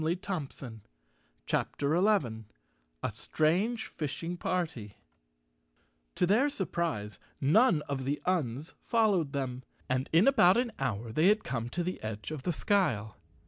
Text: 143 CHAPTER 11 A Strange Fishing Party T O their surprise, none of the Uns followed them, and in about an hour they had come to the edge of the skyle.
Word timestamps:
143 0.03 0.79
CHAPTER 1.45 1.93
11 1.93 2.45
A 3.03 3.11
Strange 3.11 3.85
Fishing 3.85 4.35
Party 4.35 4.97
T 6.15 6.25
O 6.25 6.25
their 6.25 6.49
surprise, 6.49 7.19
none 7.39 7.83
of 7.83 8.05
the 8.05 8.19
Uns 8.25 8.73
followed 8.81 9.31
them, 9.31 9.61
and 9.87 10.09
in 10.11 10.27
about 10.27 10.57
an 10.57 10.71
hour 10.79 11.11
they 11.11 11.27
had 11.27 11.43
come 11.43 11.69
to 11.69 11.83
the 11.83 12.01
edge 12.01 12.31
of 12.31 12.41
the 12.41 12.51
skyle. 12.51 13.15